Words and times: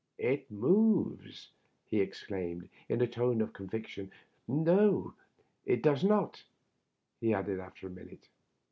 "It 0.31 0.49
moves 0.49 1.51
1" 1.51 1.51
he 1.91 2.01
exclaimed, 2.01 2.67
in 2.89 3.01
a 3.01 3.05
tone 3.07 3.39
of 3.39 3.53
conviction." 3.53 4.09
No, 4.47 5.13
it 5.63 5.83
does 5.83 6.03
not," 6.03 6.41
he 7.19 7.35
added, 7.35 7.59
after 7.59 7.85
a 7.85 7.91
minute. 7.91 8.27